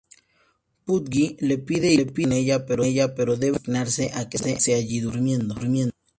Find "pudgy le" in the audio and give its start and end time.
0.83-1.59